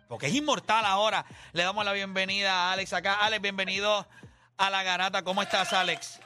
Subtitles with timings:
[0.08, 1.26] porque es inmortal ahora.
[1.52, 3.16] Le damos la bienvenida a Alex acá.
[3.22, 4.08] Alex, bienvenido
[4.56, 5.22] a la Garata.
[5.24, 6.20] ¿Cómo estás, Alex?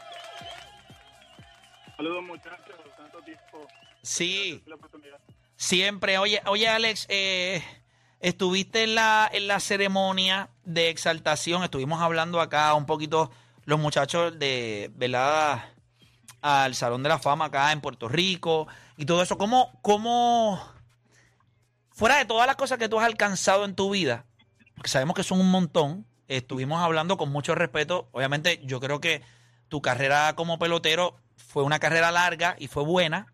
[1.97, 3.67] Saludos muchachos, tanto tiempo.
[4.01, 4.63] Sí.
[5.57, 6.19] Siempre.
[6.19, 7.65] Oye, oye Alex, eh,
[8.21, 11.63] estuviste en la, en la ceremonia de exaltación.
[11.63, 13.31] Estuvimos hablando acá un poquito
[13.65, 15.65] los muchachos de, ¿verdad?
[16.41, 19.37] Al Salón de la Fama acá en Puerto Rico y todo eso.
[19.39, 20.63] ¿Cómo, cómo,
[21.91, 24.25] fuera de todas las cosas que tú has alcanzado en tu vida,
[24.77, 28.09] porque sabemos que son un montón, estuvimos hablando con mucho respeto.
[28.13, 29.23] Obviamente, yo creo que
[29.69, 33.33] tu carrera como pelotero fue una carrera larga y fue buena.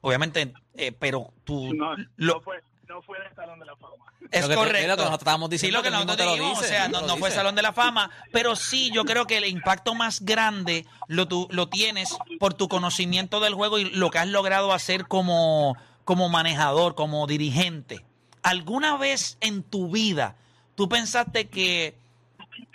[0.00, 2.62] Obviamente, eh, pero tú No, lo- no fue,
[2.92, 3.94] no fue del Salón de la Fama.
[4.30, 4.78] es Lo que te- correcto.
[4.78, 6.32] es lo que nosotros estábamos Sí, diciendo, lo que que él mismo nosotros te lo
[6.44, 7.30] dijimos, dice, o sea, no, no fue.
[7.30, 11.48] Salón de la Fama, pero sí, yo creo que el impacto más grande lo, tu-
[11.50, 16.28] lo tienes por tu conocimiento del juego y lo que has logrado hacer como, como
[16.28, 18.04] manejador, como dirigente.
[18.42, 20.36] ¿Alguna vez en tu vida
[20.74, 21.94] tú pensaste que,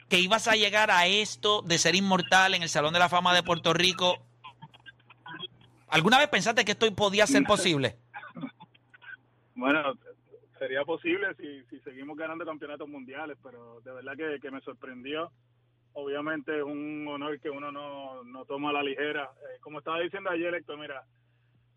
[0.10, 3.34] que ibas a llegar a esto de ser inmortal en el Salón de la Fama
[3.34, 4.18] de Puerto Rico?
[5.90, 7.98] ¿Alguna vez pensaste que esto podía ser posible?
[9.58, 9.82] Bueno,
[10.60, 15.32] sería posible si, si seguimos ganando campeonatos mundiales, pero de verdad que, que me sorprendió.
[15.94, 19.24] Obviamente es un honor que uno no, no toma a la ligera.
[19.24, 21.04] Eh, como estaba diciendo ayer, Héctor, mira,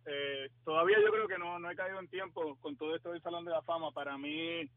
[0.04, 3.22] eh, todavía yo creo que no, no he caído en tiempo con todo esto del
[3.22, 3.92] Salón de la Fama.
[3.92, 4.69] Para mí,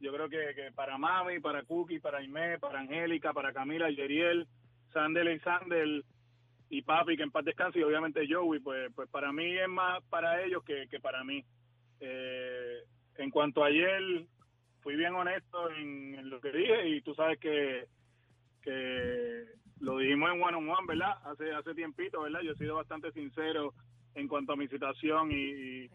[0.00, 4.48] yo creo que, que para Mami, para Cookie, para Aimee, para Angélica, para Camila, Yeriel,
[4.92, 6.04] Sandel y Sandel
[6.70, 10.02] y Papi, que en paz descanse, y obviamente Joey, pues, pues para mí es más
[10.10, 11.44] para ellos que, que para mí.
[12.04, 12.82] Eh,
[13.18, 14.26] en cuanto a ayer,
[14.80, 17.86] fui bien honesto en, lo que dije y tú sabes que,
[18.60, 19.44] que
[19.78, 21.16] lo dijimos en one on one, ¿verdad?
[21.24, 22.40] Hace hace tiempito, ¿verdad?
[22.40, 23.74] Yo he sido bastante sincero
[24.16, 25.88] en cuanto a mi situación y,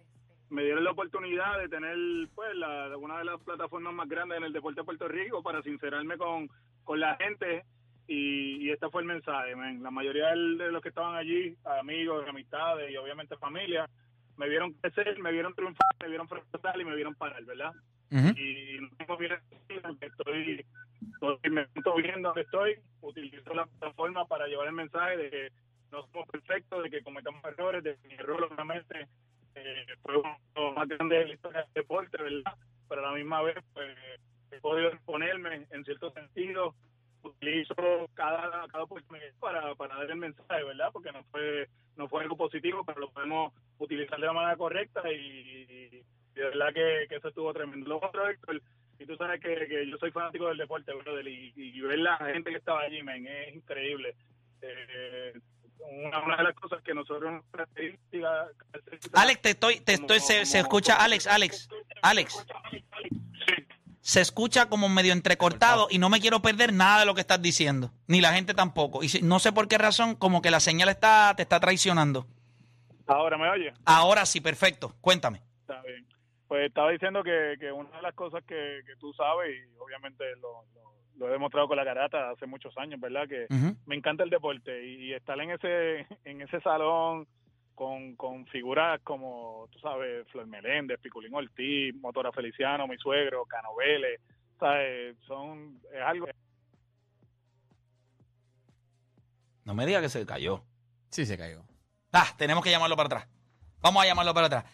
[0.50, 1.97] me dieron la oportunidad de tener
[2.34, 5.62] pues la, una de las plataformas más grandes en el deporte de Puerto Rico para
[5.62, 6.50] sincerarme con,
[6.85, 7.66] con la gente
[8.07, 9.53] y, y este fue el mensaje.
[9.81, 13.89] La mayoría de los que estaban allí, amigos, amistades y obviamente familia,
[14.38, 17.74] me vieron crecer, me vieron triunfar, me vieron fracasar y me vieron parar, ¿verdad?
[18.09, 24.48] Y no tengo bien estoy, estoy, me siento bien donde estoy, utilizo la plataforma para
[24.48, 25.52] llevar el mensaje de que
[25.92, 29.08] no somos perfectos, de que cometamos errores, de que mi error obviamente
[29.56, 32.54] eh, fue uno de los más grandes de la historia del deporte, ¿verdad?
[32.88, 33.98] Pero a la misma vez pues,
[34.52, 36.75] he podido exponerme en cierto sentido,
[37.24, 37.75] utilizo
[38.14, 40.90] cada, cada oportunidad para, para dar el mensaje, ¿verdad?
[40.94, 41.68] Porque no fue
[41.98, 46.04] no fue algo positivo, pero lo podemos utilizar de la manera correcta y, y
[46.36, 47.88] de verdad que, que eso estuvo tremendo.
[47.88, 48.62] Lo otro, Héctor,
[49.00, 52.18] y tú sabes que, que yo soy fanático del deporte, brother, y, y ver la
[52.18, 54.16] gente que estaba allí, men, es increíble.
[54.62, 55.34] Eh,
[56.06, 58.48] una, una de las cosas que nosotros caracteriza
[59.14, 61.70] Alex, te estoy, te estoy, se, se escucha, Alex, Alex,
[62.02, 62.46] Alex,
[64.02, 67.42] se escucha como medio entrecortado y no me quiero perder nada de lo que estás
[67.42, 69.04] diciendo, ni la gente tampoco.
[69.04, 72.25] Y si- no sé por qué razón, como que la señal está, te está traicionando.
[73.07, 73.74] Ahora me oye.
[73.86, 75.42] Ahora sí, perfecto, cuéntame.
[75.62, 76.06] Está bien.
[76.48, 80.24] Pues estaba diciendo que, que una de las cosas que, que tú sabes, y obviamente
[80.38, 80.88] lo, lo-
[81.18, 83.27] lo he demostrado con la garata hace muchos años, ¿verdad?
[83.27, 83.48] Que
[83.86, 87.27] me encanta el deporte y, y estar en ese en ese salón
[87.74, 93.75] con, con figuras como, tú sabes, Flor Meléndez, Piculín Ortiz, Motora Feliciano, mi suegro, Cano
[93.75, 94.21] Vélez,
[94.60, 95.18] ¿sabes?
[95.27, 96.27] Son, es algo
[99.65, 100.63] No me diga que se cayó.
[101.10, 101.63] Sí, se cayó.
[102.12, 103.27] Ah, tenemos que llamarlo para atrás.
[103.81, 104.65] Vamos a llamarlo para atrás.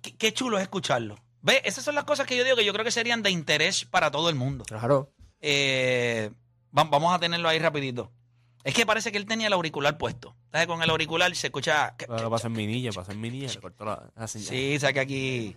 [0.00, 1.16] Qué, qué chulo es escucharlo.
[1.40, 3.84] Ve, esas son las cosas que yo digo que yo creo que serían de interés
[3.84, 4.64] para todo el mundo.
[4.64, 5.10] Claro.
[5.40, 6.30] Eh,
[6.76, 8.12] va- vamos a tenerlo ahí rapidito.
[8.62, 10.36] Es que parece que él tenía el auricular puesto.
[10.52, 10.68] ¿Sabes?
[10.68, 11.96] Con el auricular se escucha...
[12.08, 14.48] Lo pasó en minilla, pasó en minilla, le cortó la, la señal.
[14.48, 15.56] Sí, saque aquí.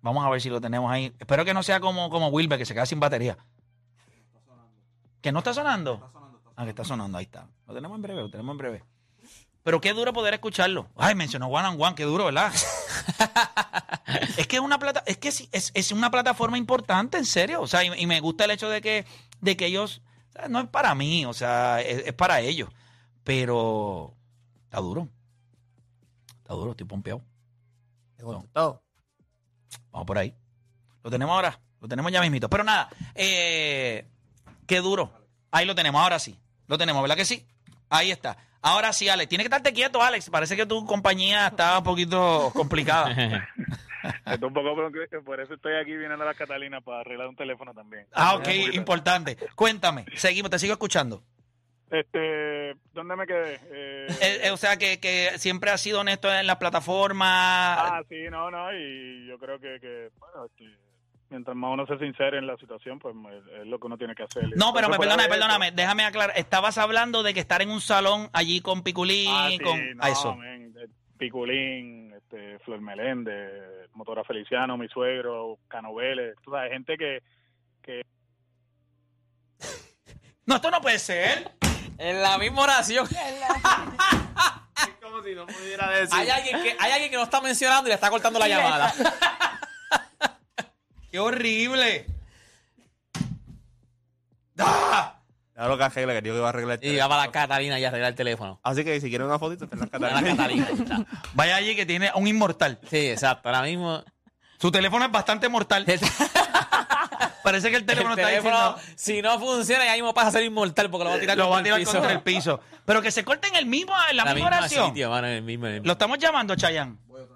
[0.00, 1.12] Vamos a ver si lo tenemos ahí.
[1.18, 3.36] Espero que no sea como, como Wilber, que se queda sin batería.
[5.20, 6.10] ¿Que no está sonando?
[6.56, 7.48] Ah, que está sonando, ahí está.
[7.66, 8.84] Lo tenemos en breve, lo tenemos en breve.
[9.62, 10.88] Pero qué duro poder escucharlo.
[10.96, 12.52] Ay, mencionó One and One, qué duro, ¿verdad?
[14.36, 17.60] es que es una plata, es que sí, es, es una plataforma importante, en serio.
[17.60, 19.06] O sea, y, y me gusta el hecho de que,
[19.40, 20.02] de que ellos,
[20.48, 22.70] no es para mí, o sea, es, es para ellos.
[23.22, 24.14] Pero
[24.64, 25.08] está duro.
[26.38, 27.22] Está duro, estoy pompeado.
[28.16, 28.82] Te contestó.
[29.92, 30.34] Vamos por ahí.
[31.04, 31.60] Lo tenemos ahora.
[31.80, 32.48] Lo tenemos ya mismito.
[32.48, 34.08] Pero nada, eh,
[34.66, 35.12] qué duro.
[35.50, 36.38] Ahí lo tenemos, ahora sí.
[36.66, 37.46] Lo tenemos, ¿verdad que sí?
[37.88, 38.36] Ahí está.
[38.62, 39.28] Ahora sí, Alex.
[39.28, 40.30] Tienes que estarte quieto, Alex.
[40.30, 43.10] Parece que tu compañía está un poquito complicada.
[44.26, 44.74] Estoy un poco,
[45.24, 48.06] por eso estoy aquí viniendo a las Catalinas para arreglar un teléfono también.
[48.12, 49.36] ah, ok, importante.
[49.54, 50.06] Cuéntame.
[50.16, 51.22] Seguimos, te sigo escuchando.
[51.90, 53.60] Este, ¿dónde me quedé?
[53.70, 57.74] Eh, Eh, eh, o sea, que, que siempre has sido honesto en la plataforma.
[57.98, 60.64] ah, sí, no, no, y yo creo que, que bueno, este,
[61.32, 63.14] mientras más uno se sincere en la situación, pues
[63.60, 64.44] es, lo que uno tiene que hacer.
[64.54, 65.72] No, pero me, perdóname, perdóname.
[65.72, 66.38] Déjame aclarar.
[66.38, 70.04] Estabas hablando de que estar en un salón allí con Piculín, Ah, sí, con no,
[70.04, 70.38] a eso.
[70.44, 70.86] eh,
[71.18, 77.22] Piculín, este, Flor Meléndez, Motora Feliciano, mi suegro, Canoveles, tú sabes, gente que,
[80.46, 81.52] No, esto no puede ser.
[81.98, 83.08] En la misma oración.
[84.82, 86.18] Es como si no pudiera decir.
[86.18, 88.92] Hay alguien, que, hay alguien que no está mencionando y le está cortando la llamada.
[91.12, 92.06] ¡Qué horrible!
[94.58, 95.16] ¡Ah!
[95.54, 97.78] Claro que arregla, que digo que va a arreglar el Y va para la Catalina
[97.78, 98.58] y a arreglar el teléfono.
[98.62, 100.22] Así que si quieren una fotito, están las Para la.
[100.30, 100.66] Catalina.
[100.66, 101.04] ahí está.
[101.34, 102.80] Vaya allí que tiene un inmortal.
[102.88, 103.48] Sí, exacto.
[103.50, 104.02] Ahora mismo.
[104.58, 105.84] Su teléfono es bastante mortal.
[105.86, 106.00] El,
[107.42, 108.92] Parece que el teléfono el está teléfono, diciendo...
[108.96, 111.50] si no funciona, ya mismo pasa a ser inmortal porque lo va a tirar, Lo
[111.50, 111.98] va a contra tirar el piso.
[111.98, 112.60] contra el piso.
[112.86, 114.86] Pero que se corte en el mismo, en la, La misma misma oración.
[114.88, 115.86] sitio, mano, en el mismo, en el mismo.
[115.88, 116.96] Lo estamos llamando, Chayanne.
[117.08, 117.28] Vamos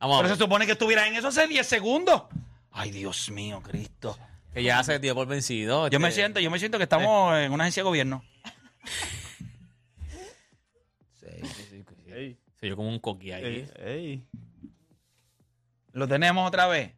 [0.00, 0.28] a Pero ver.
[0.28, 2.22] se supone que estuviera en eso hace 10 segundos.
[2.72, 4.18] Ay, Dios mío, Cristo.
[4.52, 5.88] Que ya se dio por vencido.
[5.88, 8.24] Yo me este, siento, yo me siento que estamos en una agencia de gobierno.
[12.10, 13.44] Ey, Se yo como un coqui ahí.
[13.44, 14.28] ey, ey.
[15.92, 16.92] Lo tenemos otra vez.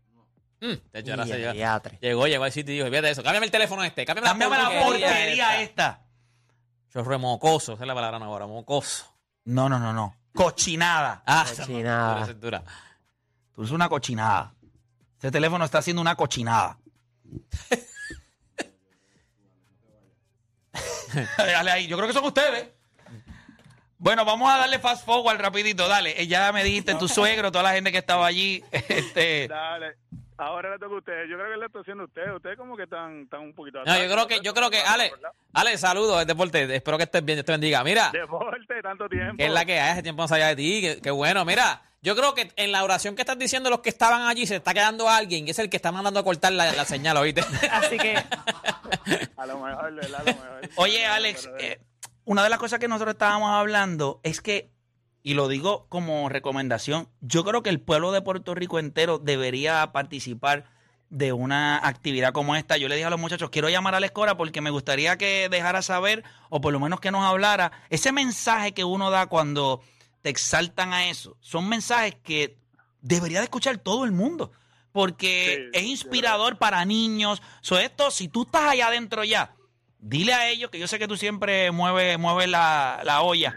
[0.60, 1.52] Mm, de hecho, ahora se llegó.
[1.52, 1.98] Diatre.
[2.00, 4.84] Llegó, llegó al sitio y dijo, fíjate eso, cámbiame el teléfono este, cámbiame, Cámbiame la
[4.84, 6.02] porquería esta.
[6.92, 9.06] Yo re mocoso, esa es la palabra no, ahora, mocoso.
[9.44, 10.14] No, no, no, no.
[10.34, 11.22] Cochinada.
[11.26, 12.22] Ah, Cochinada.
[12.22, 12.62] esa es dura.
[13.54, 14.54] Tú eres una cochinada.
[15.20, 16.78] Ese teléfono está haciendo una cochinada.
[21.36, 21.86] Dale ahí.
[21.86, 22.68] Yo creo que son ustedes.
[23.98, 25.86] Bueno, vamos a darle fast forward rapidito.
[25.88, 26.18] Dale.
[26.22, 28.64] Eh, Ya me dijiste tu suegro, toda la gente que estaba allí.
[28.72, 29.96] Este, Dale.
[30.40, 31.28] Ahora le toca a ustedes.
[31.28, 32.34] Yo creo que le estoy haciendo a ustedes.
[32.34, 35.12] Ustedes como que están, están un poquito No, yo creo que, yo creo que, Ale,
[35.52, 37.84] Ale, saludos, deporte, espero que estés bien, Dios te bendiga.
[37.84, 39.36] Mira, Deporte, tanto tiempo.
[39.36, 41.82] que es la que hay, hace tiempo no sabía de ti, que, que bueno, mira,
[42.00, 44.72] yo creo que en la oración que estás diciendo los que estaban allí se está
[44.72, 47.42] quedando alguien y es el que está mandando a cortar la, la señal, ¿oíste?
[47.70, 48.16] así que,
[49.36, 50.20] A lo mejor, ¿verdad?
[50.20, 50.70] A lo mejor.
[50.76, 51.80] oye, Alex, eh,
[52.24, 54.70] una de las cosas que nosotros estábamos hablando es que,
[55.22, 59.92] y lo digo como recomendación, yo creo que el pueblo de Puerto Rico entero debería
[59.92, 60.64] participar
[61.10, 62.76] de una actividad como esta.
[62.76, 65.48] Yo le dije a los muchachos, quiero llamar a la escuela porque me gustaría que
[65.50, 69.82] dejara saber, o por lo menos que nos hablara, ese mensaje que uno da cuando
[70.22, 71.36] te exaltan a eso.
[71.40, 72.56] Son mensajes que
[73.02, 74.52] debería de escuchar todo el mundo.
[74.92, 77.42] Porque Sí, es inspirador para niños.
[77.60, 79.54] So, esto, si tú estás allá adentro ya,
[79.98, 83.56] dile a ellos, que yo sé que tú siempre mueves mueve la, la olla.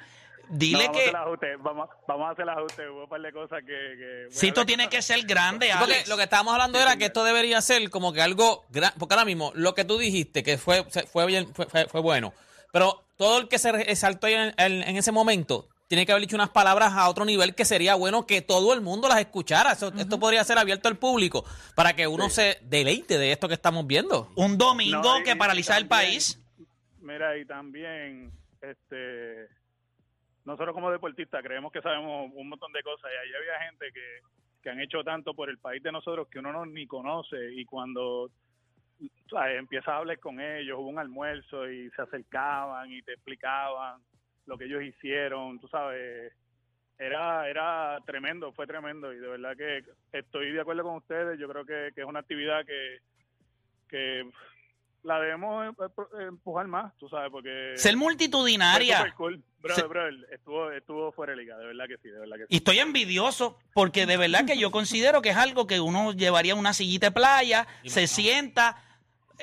[0.55, 2.89] Dile No, vamos que a ajuste, vamos, vamos a hacer el ajuste.
[2.89, 3.65] Hubo un par de cosas que...
[3.67, 6.09] que si esto tiene que ser grande, Porque Alex.
[6.09, 9.25] lo que estábamos hablando era que esto debería ser como que algo gran, porque ahora
[9.25, 12.33] mismo lo que tú dijiste que fue se- fue bien fue, fue- fue bueno,
[12.71, 16.21] pero todo el que se resaltó ahí en, en- en ese momento tiene que haber
[16.21, 19.73] dicho unas palabras a otro nivel que sería bueno que todo el mundo las escuchara.
[19.73, 21.45] Eso- Esto podría ser abierto al público
[21.75, 24.31] para que uno se deleite de esto que estamos viendo.
[24.35, 26.39] Un domingo No, y- que paraliza el país.
[26.99, 28.31] Mira, y también,
[28.61, 29.47] este,
[30.45, 34.19] nosotros como deportistas creemos que sabemos un montón de cosas y ahí había gente que,
[34.61, 37.65] que han hecho tanto por el país de nosotros que uno no ni conoce y
[37.65, 38.29] cuando
[39.57, 44.01] empiezas a hablar con ellos, hubo un almuerzo y se acercaban y te explicaban
[44.45, 46.33] lo que ellos hicieron, tú sabes,
[46.97, 51.47] era era tremendo, fue tremendo y de verdad que estoy de acuerdo con ustedes, yo
[51.47, 52.99] creo que, que es una actividad que,
[53.89, 54.29] que
[55.03, 55.85] la debemos eh,
[56.19, 57.73] eh, empujar más, tú sabes, porque...
[57.75, 59.13] Ser multitudinaria.
[59.15, 59.43] cool.
[59.59, 62.41] Brother, Se- brother, estuvo, estuvo fuera de liga, de verdad que sí, de verdad que
[62.43, 62.47] sí.
[62.49, 66.53] Y estoy envidioso porque de verdad que yo considero que es algo que uno llevaría
[66.53, 68.83] a una sillita de playa, se sienta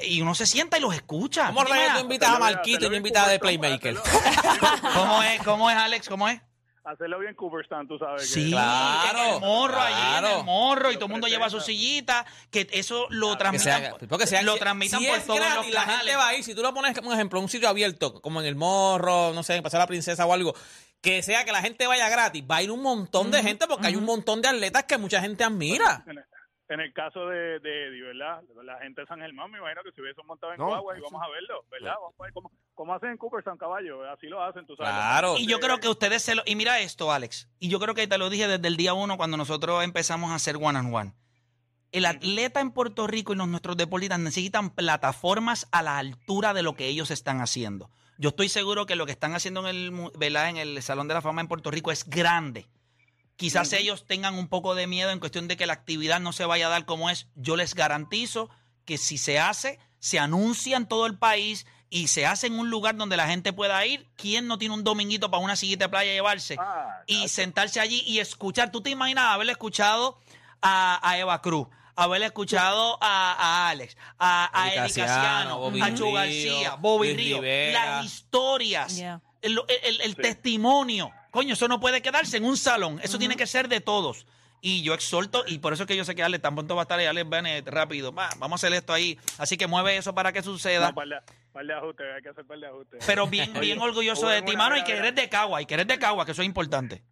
[0.03, 1.47] y uno se sienta y los escucha.
[1.49, 3.97] ¿Cómo tú invitas a Marquito y no invitas de Playmaker?
[4.95, 6.09] ¿Cómo es, ¿Cómo es, Alex?
[6.09, 6.41] ¿Cómo es?
[6.83, 8.23] Hacerlo bien Cooperstown, tú sabes.
[8.23, 10.39] que- Sí, Claro, en el morro, allí en claro.
[10.39, 13.91] el morro, y todo el mundo lleva su sillita, que eso lo Que transmitan, sea,
[13.91, 16.01] porque sea- lo transmitan si por es todos gratis, los la canales.
[16.05, 16.45] gente va a ir.
[16.45, 19.57] Si tú lo pones como ejemplo, un sitio abierto, como en el morro, no sé,
[19.57, 20.55] en Pasar la Princesa o algo,
[21.03, 23.87] que sea que la gente vaya gratis, va a ir un montón de gente porque
[23.87, 26.05] hay un montón de atletas que mucha gente admira.
[26.71, 28.43] En el, caso de, de Eddie, ¿verdad?
[28.65, 31.01] La gente de San Germán, me imagino que si hubiesen montado en No, Guagua y
[31.01, 31.95] vamos a verlo, ¿verdad?
[32.01, 34.09] Vamos a ver cómo, cómo hacen en Cooperstown, caballo.
[34.09, 34.93] Así lo hacen, tú sabes.
[34.93, 35.37] Claro.
[35.37, 36.43] Y yo creo que ustedes se lo...
[36.47, 37.49] Y mira esto, Alex.
[37.59, 40.37] Y yo creo que te lo dije desde el día uno cuando nosotros empezamos a
[40.37, 41.15] hacer one on one.
[41.93, 46.63] El atleta en Puerto Rico y los, nuestros deportistas necesitan plataformas a la altura de
[46.63, 47.91] lo que ellos están haciendo.
[48.17, 50.51] Yo estoy seguro que lo que están haciendo en el, mu- ¿verdad?
[50.51, 52.69] en el Salón de la Fama en Puerto Rico es grande.
[53.41, 56.45] Quizás ellos tengan un poco de miedo en cuestión de que la actividad no se
[56.45, 57.27] vaya a dar como es.
[57.35, 58.51] Yo les garantizo
[58.85, 62.71] que si se hace, se anuncia en todo el país y se hace en un
[62.71, 64.09] lugar donde la gente pueda ir.
[64.17, 66.57] ¿Quién no tiene un dominguito para una sillita de playa llevarse?
[66.61, 68.71] Ah, y sentarse allí y escuchar.
[68.71, 70.19] ¿Tú te imaginas haberle escuchado
[70.63, 71.67] a, a Eva Cruz?
[71.97, 77.17] Haberle escuchado a, a Alex, a, a Eddie Eddie Casiano, a Chu García, Bobby Luis
[77.27, 77.97] Río, Rivera.
[77.97, 79.21] las historias, Yeah.
[79.43, 81.11] el, el- el testimonio.
[81.31, 83.01] Coño, eso no puede quedarse en un salón.
[83.03, 84.27] Eso tiene que ser de todos.
[84.63, 86.83] Y yo exhorto, y por eso es que yo sé que Alex tan pronto va
[86.83, 88.13] a estar ahí, Alex Bennett, rápido.
[88.13, 89.19] Va, vamos a hacer esto ahí.
[89.39, 90.89] Así que mueve eso para que suceda.
[90.89, 91.17] No, par de,
[91.53, 93.05] par de ajustes, hay que hacer par de ajustes.
[93.07, 95.87] Pero bien, bien orgulloso de ti, mano, y que eres de Cagua, y que eres
[95.87, 97.03] de Cagua, que eso es importante.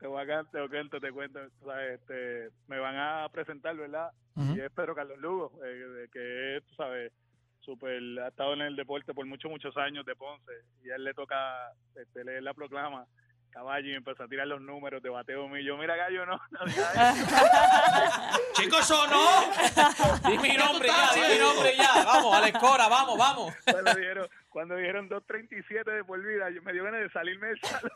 [0.00, 4.10] Te voy a cantar, te cuento, te cuento, sabes, este, me van a presentar, ¿verdad?
[4.36, 7.12] Y es Pedro Carlos Lugo, eh, que es, tú sabes,
[7.60, 10.52] súper, ha estado en el deporte por muchos, muchos años de Ponce,
[10.84, 13.06] y a él le toca este, leer la proclama,
[13.48, 15.62] caballo, y empezó a tirar los números de bateo mío.
[15.62, 18.40] Yo, mira, gallo, no, no digas eso.
[18.54, 20.28] Chicos, eso no.
[20.30, 22.04] Di mi nombre ya, estás di mi nombre ya.
[22.04, 23.54] Vamos, Alex Cora, vamos, vamos.
[23.64, 27.60] cuando dijeron, cuando dijeron 2.37 de por vida, yo me dio ganas de salirme del
[27.60, 27.90] salón.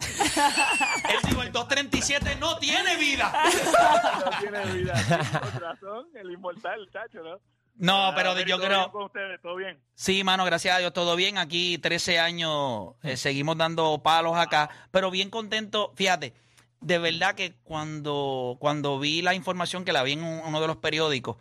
[1.09, 3.33] Él dijo, el 237 no tiene vida.
[4.25, 4.95] no tiene vida.
[5.41, 7.41] Con razón, el inmortal, chacho, ¿no?
[7.75, 8.79] No, pero yo ¿todo creo...
[8.81, 9.41] bien con ustedes?
[9.43, 9.79] ¿Todo bien?
[9.95, 11.39] Sí, mano, gracias a Dios, todo bien.
[11.39, 15.93] Aquí 13 años, eh, seguimos dando palos acá, pero bien contento.
[15.97, 16.35] Fíjate,
[16.81, 20.67] de verdad que cuando, cuando vi la información que la vi en un- uno de
[20.67, 21.37] los periódicos,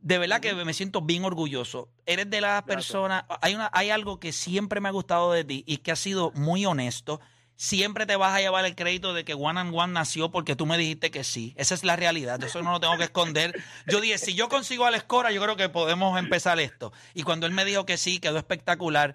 [0.00, 1.88] de verdad que me siento bien orgulloso.
[2.06, 5.62] Eres de las personas, hay, una, hay algo que siempre me ha gustado de ti
[5.66, 7.20] y que has sido muy honesto.
[7.62, 10.64] Siempre te vas a llevar el crédito de que One and One nació porque tú
[10.64, 11.52] me dijiste que sí.
[11.58, 12.42] Esa es la realidad.
[12.42, 13.54] Eso no lo tengo que esconder.
[13.86, 16.90] Yo dije, si yo consigo a la Escora, yo creo que podemos empezar esto.
[17.12, 19.14] Y cuando él me dijo que sí, quedó espectacular.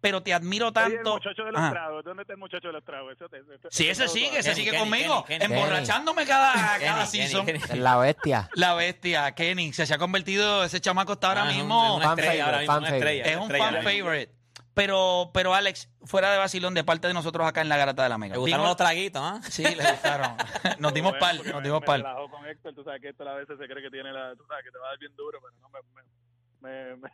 [0.00, 1.14] Pero te admiro Oye, el tanto.
[1.14, 3.12] muchacho de los tragos, ¿dónde está el muchacho de los tragos?
[3.16, 5.54] Eso te- eso- Sí, eso ese sigue, ese Kenny, sigue Kenny, conmigo, Kenny, Kenny.
[5.60, 7.44] emborrachándome cada, cada Kenny, season.
[7.44, 7.80] Kenny, Kenny.
[7.80, 8.48] La bestia.
[8.54, 11.98] La bestia, Kenny, se, se ha convertido, ese chamaco está ahora Ah, es un- mismo.
[11.98, 14.32] es una estrella ahora favorite, mismo, fan una estrella, Es un fan favorite.
[14.74, 18.08] Pero, pero Alex, fuera de vacilón, de parte de nosotros acá en la Garata de
[18.08, 18.34] la Mega.
[18.34, 19.40] Me gustaron los traguitos, ¿ah?
[19.48, 20.36] Sí, le gustaron.
[20.78, 22.02] Nos dimos Bueno, nos dimos me pal.
[22.02, 24.34] relajó con Héctor, tú sabes que Héctor a veces se cree que tiene la...
[24.36, 25.80] Tú sabes que te va a dar bien duro, pero no, me,
[26.60, 27.08] me, me,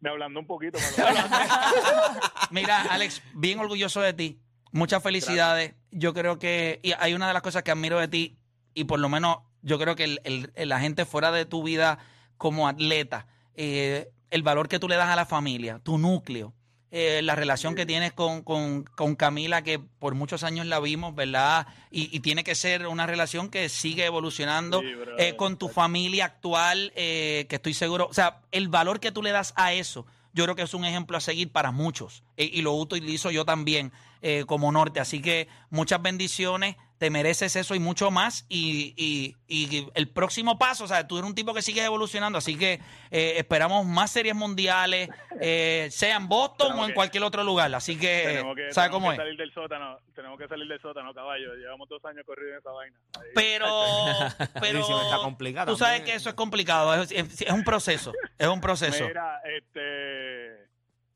[0.00, 0.78] me, ablandó un poquito.
[2.50, 4.40] Mira, Alex, bien orgulloso de ti.
[4.72, 5.74] Muchas felicidades.
[5.90, 8.38] Yo creo que y hay una de las cosas que admiro de ti
[8.74, 11.62] y por lo menos yo creo que el, el- el- la gente fuera de tu
[11.62, 11.98] vida
[12.36, 16.54] como atleta, eh, el valor que tú le das a la familia, tu núcleo,
[16.92, 21.14] eh, la relación que tienes con, con- con Camila, que por muchos años la vimos,
[21.14, 21.66] ¿verdad?
[21.90, 24.86] Y, y tiene que ser una relación que sigue evolucionando Sí,
[25.18, 29.22] eh, con tu familia actual, eh, que estoy seguro, o sea, el valor que tú
[29.22, 32.22] le das a eso, yo creo que es un ejemplo a seguir para muchos.
[32.36, 33.92] Eh, y lo utilizo yo también
[34.22, 35.00] eh, como norte.
[35.00, 38.44] Así que muchas bendiciones, te mereces eso y mucho más.
[38.50, 42.36] Y, y- y el próximo paso, o sea, tú eres un tipo que sigue evolucionando,
[42.36, 42.74] así que
[43.10, 45.08] eh, esperamos más series mundiales,
[45.40, 47.74] eh, sea en Boston Tenemos o en que- cualquier otro lugar.
[47.74, 49.16] Así que, tenemos que, ¿sabes cómo que es?
[49.16, 51.54] salir del sótano, tenemos que salir del sótano, caballo.
[51.54, 52.98] Llevamos dos años corridos en esa vaina.
[53.18, 53.66] Ahí- Pero,
[54.60, 56.12] pero sí, está complicado tú sabes también.
[56.16, 59.06] que eso es complicado, es, es- es un proceso, es un proceso.
[59.08, 60.68] Mira, este...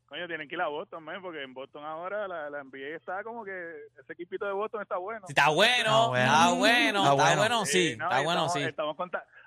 [0.06, 3.24] Coño, tienen que ir a Boston, man, porque en Boston ahora la, la NBA está
[3.24, 3.52] como que...
[4.00, 5.26] Ese equipito de Boston está bueno.
[5.26, 7.00] Sí, Está bueno, Está está bueno.
[7.00, 7.36] Está bueno.
[7.36, 8.62] bueno, sí, no, está bueno, estamos, sí.
[8.62, 8.96] Estamos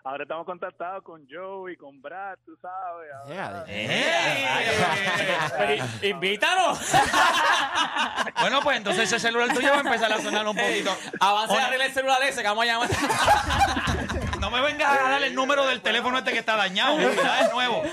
[0.03, 3.09] ahora estamos contactados con Joe y con Brad, tú sabes.
[3.13, 4.45] ahora- ¡Ey!
[6.09, 6.79] Invítanos.
[8.39, 10.95] Bueno, pues entonces ese celular tuyo va a empezar a sonar un poquito.
[11.19, 12.89] Avance Oye, a arreglar el celular ese que vamos a llamar.
[14.39, 16.99] No me vengas a dar el número del teléfono este que está dañado.
[16.99, 17.83] Es nuevo.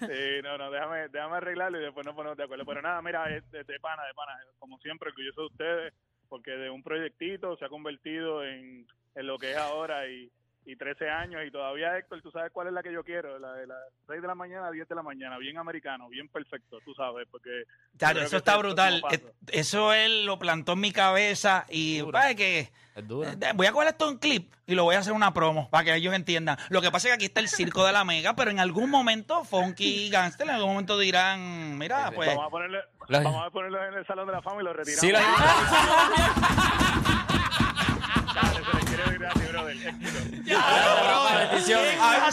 [0.00, 2.64] Sí, no, no, déjame, déjame arreglarlo y después nos ponemos de acuerdo.
[2.64, 5.94] Pero nada, mira, de pana, de pana, como siempre, orgulloso de ustedes,
[6.28, 10.30] porque de un proyectito se ha convertido en, en lo que es ahora y,
[10.66, 13.54] y 13 años y todavía, Héctor, tú sabes cuál es la que yo quiero, la
[13.54, 16.78] de las 6 de la mañana a 10 de la mañana, bien americano, bien perfecto,
[16.84, 17.64] tú sabes, porque...
[17.98, 19.02] Claro, eso está brutal.
[19.10, 19.20] Eh,
[19.52, 22.58] Eso él lo plantó en mi cabeza y ¿sabes que.
[22.60, 22.72] Eh,
[23.54, 25.94] Voy a coger esto en clip y lo voy a hacer una promo para que
[25.94, 26.58] ellos entiendan.
[26.68, 28.90] Lo que pasa es que aquí está el circo de la mega, pero en algún
[28.90, 32.78] momento Funky y Gangster en algún momento dirán, mira, pues Vamos a ponerle...
[33.08, 35.00] Lo- Vamos a ponerlo en el Salón de la Fama y lo retiramos.
[35.00, 35.18] Sí, lo-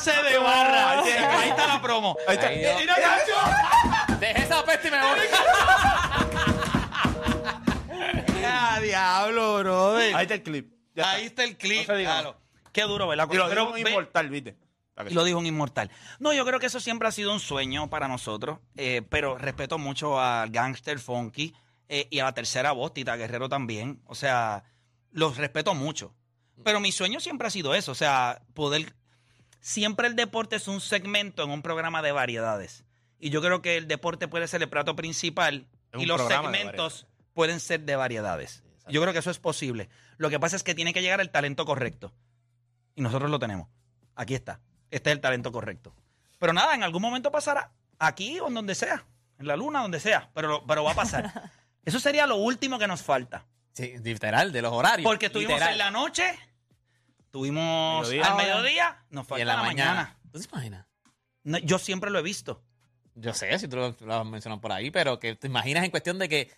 [0.06, 0.20] bendiciones.
[0.20, 1.00] hágase de barra.
[1.40, 2.18] Ahí está la promo.
[2.28, 2.52] Ahí está.
[2.54, 2.96] Eh, mira.
[4.20, 5.20] Dejé esa peste y me voy.
[8.46, 10.16] Ah, diablo, brother.
[10.16, 10.74] Ahí está el clip.
[10.96, 11.12] Ya.
[11.12, 11.82] Ahí está el clip.
[11.88, 12.38] No se diga claro.
[12.72, 13.28] Qué duro, ¿verdad?
[13.32, 14.56] Y lo Pero digo un ve- inmortal, ¿viste?
[15.10, 15.92] Y lo dijo un inmortal.
[16.20, 19.78] No, yo creo que eso siempre ha sido un sueño para nosotros, eh, pero respeto
[19.78, 21.54] mucho al Gangster Funky
[21.88, 24.02] eh, y a la tercera voz, Tita Guerrero también.
[24.06, 24.64] O sea,
[25.12, 26.16] los respeto mucho.
[26.64, 28.96] Pero mi sueño siempre ha sido eso, o sea, poder...
[29.60, 32.84] Siempre el deporte es un segmento en un programa de variedades.
[33.20, 37.08] Y yo creo que el deporte puede ser el plato principal Es y los segmentos
[37.34, 38.64] pueden ser de variedades.
[38.88, 39.90] Yo creo que eso es posible.
[40.18, 42.14] Lo que pasa es que tiene que llegar el talento correcto.
[42.96, 43.68] Y nosotros lo tenemos.
[44.16, 44.60] Aquí está.
[44.90, 45.94] Este es el talento correcto.
[46.40, 47.72] Pero nada, en algún momento pasará.
[48.00, 49.06] Aquí o en donde sea.
[49.40, 50.30] En la luna, donde sea.
[50.34, 51.52] Pero, pero va a pasar.
[51.86, 53.46] Eso sería lo último que nos falta.
[53.74, 55.08] Sí, literal, de los horarios.
[55.08, 55.74] Porque estuvimos literal.
[55.74, 56.24] en la noche,
[57.38, 58.32] estuvimos Mediodía.
[58.32, 59.92] al mediodía, nos y falta en la, la, mañana.
[59.92, 60.18] mañana.
[60.32, 60.86] ¿Tú te imaginas?
[61.44, 62.64] No, yo siempre lo he visto.
[63.16, 65.92] Yo sé, si tú lo, lo has mencionado por ahí, pero que te imaginas en
[65.92, 66.52] cuestión de que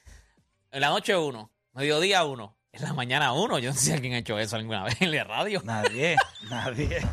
[0.72, 3.60] en la noche uno, mediodía uno, en la mañana uno.
[3.60, 5.62] Yo no sé si alguien ha hecho eso alguna vez en la radio.
[5.64, 6.16] Nadie,
[6.50, 7.06] nadie,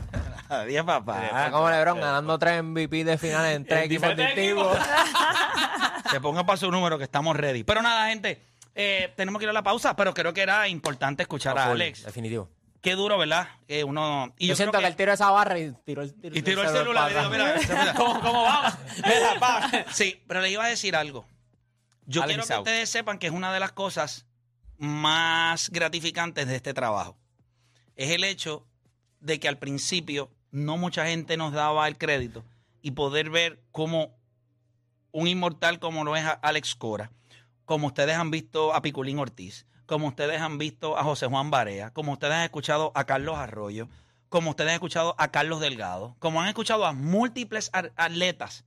[0.48, 1.50] nadie, papá.
[1.50, 4.78] como LeBron ganando tres MVP de finales en tres equipos.
[6.10, 7.64] Se ponga para su número que estamos ready.
[7.64, 8.42] Pero nada, gente,
[8.74, 12.04] eh, tenemos que ir a la pausa, pero creo que era importante escuchar a Alex.
[12.04, 12.50] Definitivo.
[12.80, 13.48] Qué duro, ¿verdad?
[13.68, 16.14] Eh, uno, y yo, yo, siento creo que, él tiró esa barra y tiró el,
[16.22, 17.10] y tiró el celular.
[17.10, 17.58] y dijo, atrás.
[17.66, 17.94] mira, mira.
[17.96, 18.74] ¿Cómo, cómo vamos?
[19.04, 19.70] Mira, pa.
[19.92, 21.26] Sí, pero le iba a decir algo.
[22.06, 24.26] Yo Alex quiero que ustedes sepan que es una de las cosas
[24.78, 27.16] más gratificantes de este trabajo.
[27.96, 28.64] Es el hecho
[29.20, 32.44] de que al principio no mucha gente nos daba el crédito
[32.82, 34.14] y poder ver cómo
[35.12, 37.10] un inmortal como lo es Alex Cora,
[37.64, 41.90] como ustedes han visto a Piculín Ortiz, como ustedes han visto a José Juan Barea,
[41.90, 43.88] como ustedes han escuchado a Carlos Arroyo,
[44.28, 48.64] como ustedes han escuchado a Carlos Delgado, como han escuchado a múltiples atletas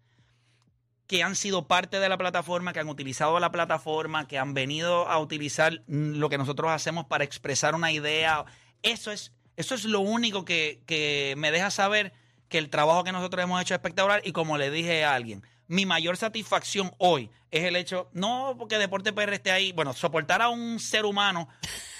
[1.07, 5.07] que han sido parte de la plataforma, que han utilizado la plataforma, que han venido
[5.07, 8.45] a utilizar lo que nosotros hacemos para expresar una idea.
[8.83, 12.13] Eso es, eso es lo único que, que me deja saber
[12.47, 15.43] que el trabajo que nosotros hemos hecho es espectacular y como le dije a alguien,
[15.69, 20.41] mi mayor satisfacción hoy es el hecho, no porque Deporte PR esté ahí, bueno, soportar
[20.41, 21.47] a un ser humano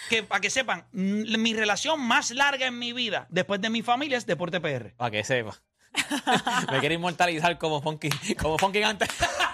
[0.10, 4.17] que, para que sepan, mi relación más larga en mi vida, después de mi familia,
[4.17, 4.95] es Deporte PR.
[4.97, 5.62] Para que sepa.
[6.71, 8.10] Me quiere inmortalizar como Funky,
[8.41, 9.10] como Funky antes.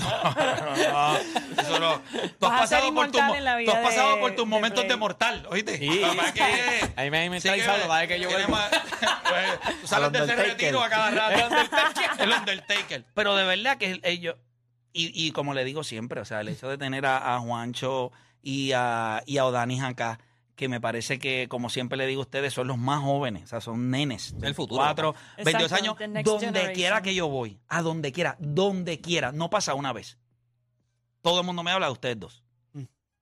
[1.58, 2.00] Eso no.
[2.38, 4.34] Tú a has pasado, por, tu, inmortal en la tú vida has pasado de- por
[4.34, 5.78] tus momentos de, mortal, ¿oíste?
[5.78, 6.00] Sí.
[6.02, 8.48] Papá, que- Ahí me que- para que yo vuelva.
[8.48, 8.70] más-
[9.60, 10.56] pues, Tú sales Al de ese Undertaker.
[10.58, 11.56] retiro a cada rato.
[12.18, 13.04] El Undertaker.
[13.14, 14.36] Pero de verdad que ellos...
[14.92, 18.10] Y, y como le digo siempre, o sea, el hecho de tener a, a Juancho
[18.42, 20.18] y a, y a Odanis acá,
[20.60, 23.46] que me parece que, como siempre le digo a ustedes, son los más jóvenes, o
[23.46, 24.34] sea, son nenes.
[24.42, 26.74] El futuro, 4, 22 Exacto, años, donde generation.
[26.74, 30.18] quiera que yo voy, a donde quiera, donde quiera, no pasa una vez.
[31.22, 32.44] Todo el mundo me habla de ustedes dos.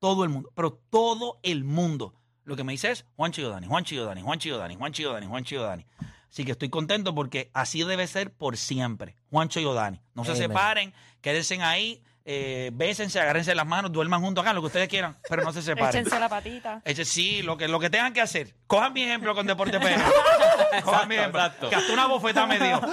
[0.01, 2.13] Todo el mundo, pero todo el mundo.
[2.43, 5.87] Lo que me dice es Juan Dani, Juan Dani, Juan Dani, Juan Dani, Juan Dani.
[6.29, 9.15] Así que estoy contento porque así debe ser por siempre.
[9.31, 10.01] Juancho y Odani.
[10.15, 14.67] No se separen, quédense ahí, eh, bésense, agárrense las manos, duerman juntos acá, lo que
[14.67, 16.01] ustedes quieran, pero no se separen.
[16.01, 16.83] Échense la patita.
[16.85, 18.55] Eche- sí, lo que, lo que tengan que hacer.
[18.67, 20.03] Cojan mi ejemplo con Deporte PR.
[20.85, 21.41] Cojan mi ejemplo.
[21.41, 21.71] exacto.
[21.71, 22.81] Que hasta una bofeta me dio.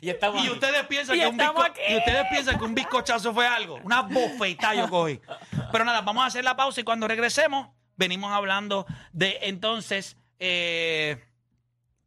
[0.00, 0.50] Y estamos Y aquí.
[0.54, 1.80] ustedes piensan Y que un estamos bizco- aquí.
[1.88, 3.80] y ustedes piensan que un bizcochazo fue algo.
[3.84, 5.20] Una bofetada yo cogí.
[5.72, 11.22] Pero nada, vamos a hacer la pausa y cuando regresemos, venimos hablando de entonces eh,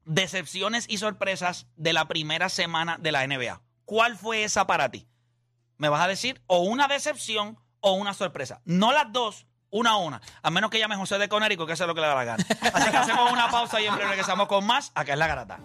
[0.06, 3.62] decepciones y sorpresas de la primera semana de la NBA.
[3.86, 5.08] ¿Cuál fue esa para ti?
[5.78, 8.62] Me vas a decir o una decepción o una sorpresa.
[8.66, 10.22] No las dos, una a una.
[10.42, 12.46] A menos que llame José de Conérico, que es lo que le da la gana.
[12.74, 14.92] Así que hacemos una pausa y en breve regresamos con más.
[14.96, 15.60] Acá es la garata.